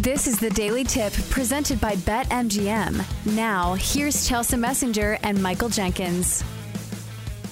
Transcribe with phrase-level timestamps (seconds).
[0.00, 3.04] This is the Daily Tip presented by BetMGM.
[3.36, 6.42] Now, here's Chelsea Messenger and Michael Jenkins.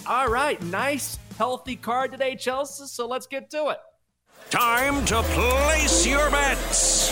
[0.06, 2.86] All right, nice, healthy card today, Chelsea.
[2.86, 3.80] So let's get to it.
[4.48, 7.10] Time to place your bets.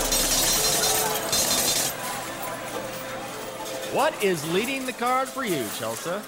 [3.93, 6.19] What is leading the card for you, Chelsea?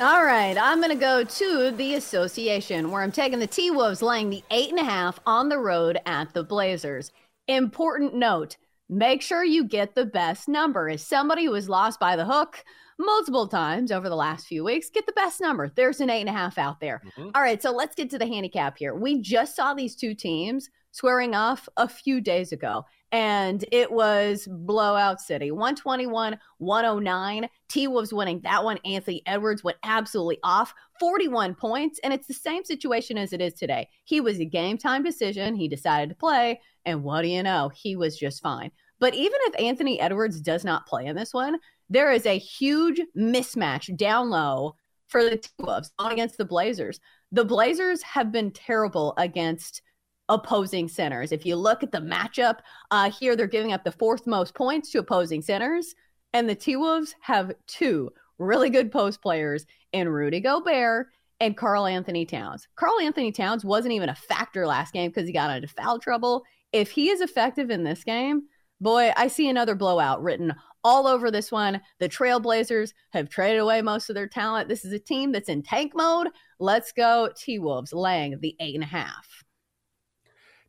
[0.00, 4.00] All right, I'm going to go to the association where I'm taking the T Wolves
[4.00, 7.12] laying the eight and a half on the road at the Blazers.
[7.48, 8.56] Important note
[8.88, 10.88] make sure you get the best number.
[10.88, 12.62] As somebody was lost by the hook
[13.04, 15.70] multiple times over the last few weeks, get the best number.
[15.74, 17.02] There's an eight and a half out there.
[17.18, 17.30] Mm-hmm.
[17.34, 18.94] All right, so let's get to the handicap here.
[18.94, 24.48] We just saw these two teams squaring off a few days ago and it was
[24.50, 31.54] blowout city 121 109 t wolves winning that one anthony edwards went absolutely off 41
[31.54, 35.02] points and it's the same situation as it is today he was a game time
[35.02, 39.14] decision he decided to play and what do you know he was just fine but
[39.14, 41.58] even if anthony edwards does not play in this one
[41.92, 44.74] there is a huge mismatch down low
[45.08, 47.00] for the t wolves on against the blazers
[47.32, 49.82] the blazers have been terrible against
[50.28, 51.32] opposing centers.
[51.32, 52.58] If you look at the matchup
[52.90, 55.94] uh, here, they're giving up the fourth most points to opposing centers,
[56.32, 61.08] and the T Wolves have two really good post players in Rudy Gobert
[61.40, 62.68] and Karl-Anthony Towns.
[62.76, 66.44] Karl-Anthony Towns wasn't even a factor last game because he got into foul trouble.
[66.72, 68.42] If he is effective in this game,
[68.82, 70.54] boy, I see another blowout written
[70.84, 71.80] all over this one.
[72.00, 74.68] The Trailblazers have traded away most of their talent.
[74.68, 76.28] This is a team that's in tank mode.
[76.58, 79.44] Let's go T Wolves laying the eight and a half.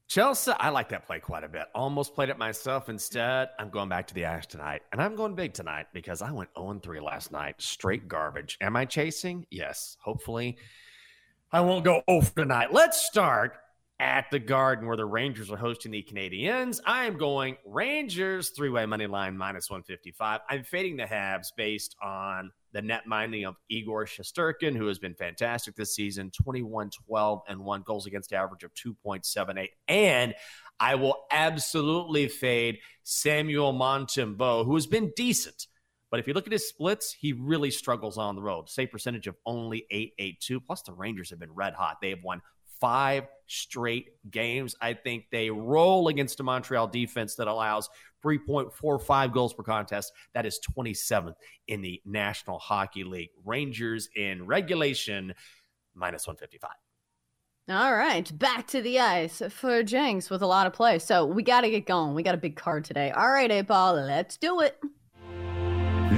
[0.07, 1.63] Chelsea, I like that play quite a bit.
[1.73, 2.87] Almost played it myself.
[2.87, 4.81] Instead, I'm going back to the Ash tonight.
[4.91, 7.55] And I'm going big tonight because I went 0 3 last night.
[7.57, 8.57] Straight garbage.
[8.61, 9.47] Am I chasing?
[9.49, 9.97] Yes.
[10.03, 10.57] Hopefully,
[11.51, 12.73] I won't go oh over tonight.
[12.73, 13.57] Let's start
[14.03, 16.81] at the Garden where the Rangers are hosting the Canadiens.
[16.85, 20.41] I am going Rangers three way money line minus 155.
[20.49, 25.15] I'm fading the Habs based on the net minding of Igor Shesterkin, who has been
[25.15, 29.69] fantastic this season 21 12 and 1 goals against average of 2.78.
[29.87, 30.35] And
[30.81, 35.67] I will absolutely fade Samuel Montembeault, who has been decent.
[36.13, 38.69] But if you look at his splits, he really struggles on the road.
[38.69, 40.59] Save percentage of only 882.
[40.59, 41.97] Plus, the Rangers have been red hot.
[42.03, 42.39] They have won
[42.79, 44.75] five straight games.
[44.79, 47.89] I think they roll against a Montreal defense that allows
[48.23, 50.13] 3.45 goals per contest.
[50.35, 51.33] That is 27th
[51.67, 53.31] in the National Hockey League.
[53.43, 55.33] Rangers in regulation,
[55.95, 56.69] minus 155.
[57.69, 60.99] All right, back to the ice for Jenks with a lot of play.
[60.99, 62.13] So we got to get going.
[62.13, 63.09] We got a big card today.
[63.09, 64.77] All right, A ball, let's do it.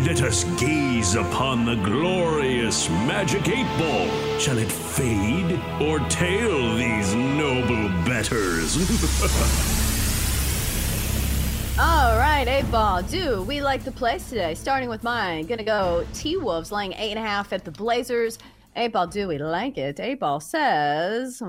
[0.03, 4.09] Let us gaze upon the glorious magic eight ball.
[4.39, 8.75] Shall it fade or tail these noble betters?
[11.79, 13.03] All right, eight ball.
[13.03, 14.53] Do we like the place today?
[14.53, 18.37] Starting with mine, gonna go T Wolves laying eight and a half at the Blazers.
[18.75, 20.01] Eight ball, do we like it?
[20.01, 21.41] Eight ball says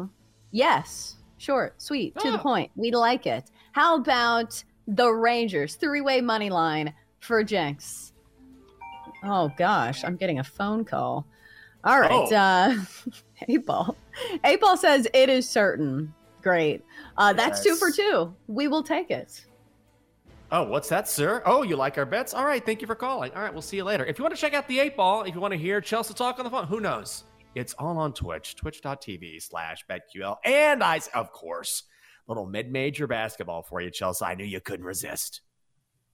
[0.52, 1.16] yes.
[1.38, 2.32] Short, sweet, to oh.
[2.32, 2.70] the point.
[2.76, 3.50] We like it.
[3.72, 5.74] How about the Rangers?
[5.74, 8.12] Three way money line for Jenks.
[9.24, 11.26] Oh gosh, I'm getting a phone call.
[11.84, 12.34] All right, oh.
[12.34, 12.76] uh,
[13.48, 13.96] eight ball.
[14.44, 16.12] Apol says it is certain.
[16.42, 16.84] Great.
[17.16, 18.34] Uh, that's two for two.
[18.46, 19.44] We will take it.
[20.52, 21.42] Oh, what's that, sir?
[21.44, 22.32] Oh, you like our bets?
[22.32, 23.32] All right, thank you for calling.
[23.34, 24.06] All right, we'll see you later.
[24.06, 26.14] If you want to check out the eight ball, if you want to hear Chelsea
[26.14, 27.24] talk on the phone, who knows?
[27.56, 30.36] It's all on Twitch, twitch.tv slash BetQL.
[30.44, 31.82] And I, of course,
[32.28, 34.24] little mid major basketball for you, Chelsea.
[34.24, 35.40] I knew you couldn't resist.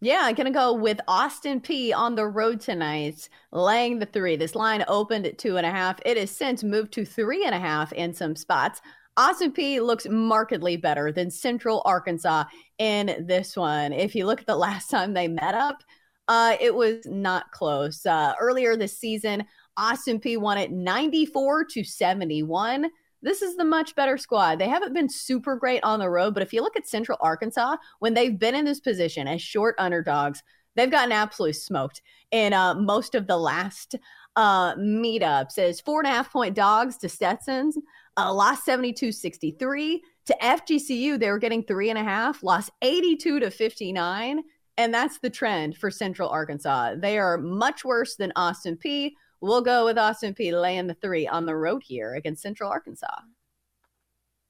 [0.04, 4.34] Yeah, I'm going to go with Austin Peay on the road tonight, laying the three.
[4.34, 6.00] This line opened at two and a half.
[6.04, 8.80] It has since moved to three and a half in some spots.
[9.16, 12.46] Austin Peay looks markedly better than Central Arkansas
[12.78, 13.92] in this one.
[13.92, 15.84] If you look at the last time they met up,
[16.26, 18.04] uh, it was not close.
[18.04, 19.44] Uh, earlier this season,
[19.76, 22.90] Austin P won it 94 to 71.
[23.22, 24.58] This is the much better squad.
[24.58, 27.76] They haven't been super great on the road, but if you look at Central Arkansas,
[28.00, 30.42] when they've been in this position as short underdogs,
[30.74, 33.94] they've gotten absolutely smoked in uh, most of the last
[34.36, 37.76] uh, meetups as four and a half point dogs to Stetson's,
[38.16, 40.02] uh, lost 72 63.
[40.26, 44.42] To FGCU, they were getting three and a half, lost 82 to 59.
[44.78, 46.94] And that's the trend for Central Arkansas.
[46.96, 49.12] They are much worse than Austin Peay.
[49.42, 53.22] We'll go with Austin Peay laying the three on the road here against Central Arkansas.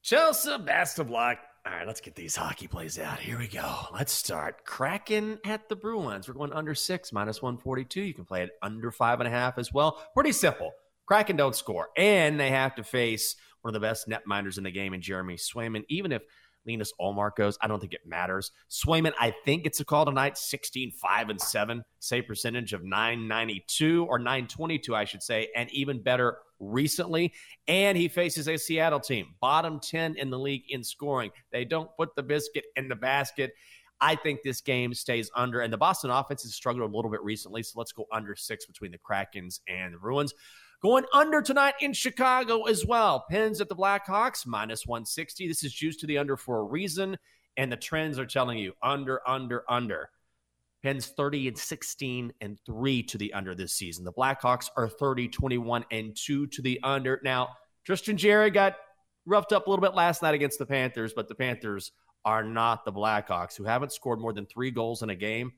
[0.02, 1.38] Chelsea, luck.
[1.64, 3.18] All right, let's get these hockey plays out.
[3.18, 3.74] Here we go.
[3.94, 4.66] Let's start.
[4.66, 6.28] Kraken at the Bruins.
[6.28, 8.02] We're going under six, minus 142.
[8.02, 10.04] You can play it under five and a half as well.
[10.12, 10.72] Pretty simple.
[11.06, 14.70] Kraken don't score, and they have to face one of the best netminders in the
[14.70, 15.84] game in Jeremy Swayman.
[15.88, 16.22] Even if
[16.66, 17.58] Linus Ullmark goes.
[17.60, 18.52] I don't think it matters.
[18.70, 21.82] Swayman, I think it's a call tonight, 16, 5, and 7.
[21.98, 27.32] Save percentage of 992 or 922, I should say, and even better recently.
[27.68, 31.30] And he faces a Seattle team, bottom 10 in the league in scoring.
[31.50, 33.52] They don't put the biscuit in the basket.
[34.00, 37.22] I think this game stays under, and the Boston offense has struggled a little bit
[37.22, 37.62] recently.
[37.62, 40.34] So let's go under six between the Krakens and the Bruins.
[40.82, 43.24] Going under tonight in Chicago as well.
[43.30, 45.46] Pens at the Blackhawks, minus 160.
[45.46, 47.16] This is juiced to the under for a reason.
[47.56, 50.10] And the trends are telling you under, under, under.
[50.82, 54.04] Pens 30 and 16 and 3 to the under this season.
[54.04, 57.20] The Blackhawks are 30, 21 and 2 to the under.
[57.22, 57.50] Now,
[57.84, 58.74] Tristan Jarry got
[59.24, 61.92] roughed up a little bit last night against the Panthers, but the Panthers
[62.24, 65.52] are not the Blackhawks, who haven't scored more than three goals in a game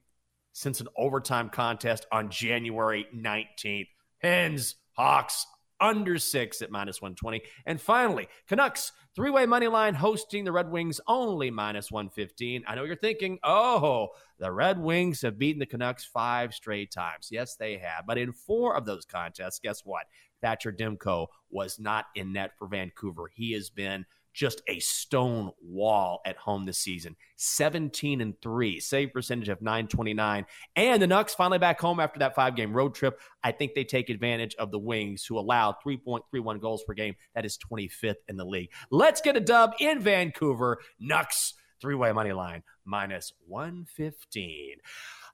[0.53, 3.89] since an overtime contest on January 19th.
[4.21, 5.47] Pens Hawks
[5.81, 7.43] under six at minus 120.
[7.67, 12.65] And finally, Canucks three way money line hosting the Red Wings only minus 115.
[12.67, 14.09] I know you're thinking, oh,
[14.39, 17.29] the Red Wings have beaten the Canucks five straight times.
[17.31, 18.07] Yes, they have.
[18.07, 20.07] But in four of those contests, guess what?
[20.41, 23.31] Thatcher Demko was not in net for Vancouver.
[23.33, 27.17] He has been just a stone wall at home this season.
[27.37, 30.45] 17 and 3, save percentage of 929.
[30.77, 33.21] And the Nucks finally back home after that five game road trip.
[33.43, 37.15] I think they take advantage of the Wings, who allow 3.31 goals per game.
[37.35, 38.71] That is 25th in the league.
[38.91, 40.79] Let's get a dub in Vancouver.
[41.01, 44.77] Nucks, three way money line, minus 115.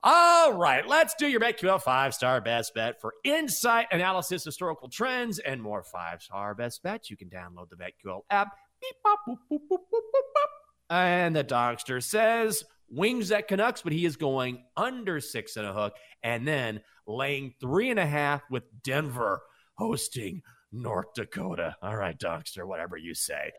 [0.02, 5.38] All right, let's do your BetQL five star best bet for insight, analysis, historical trends,
[5.38, 7.10] and more five star best bets.
[7.10, 8.48] You can download the BetQL app
[10.88, 15.72] And the Donkster says wings at Canucks, but he is going under six and a
[15.72, 19.42] hook, and then laying three and a half with Denver
[19.74, 20.42] hosting
[20.72, 21.76] North Dakota.
[21.82, 23.52] All right, Donkster, whatever you say.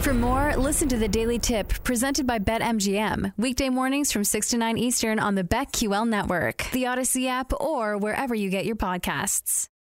[0.00, 3.34] For more, listen to the Daily Tip presented by BetMGM.
[3.36, 7.98] Weekday mornings from 6 to 9 Eastern on the BetQL network, the Odyssey app, or
[7.98, 9.68] wherever you get your podcasts.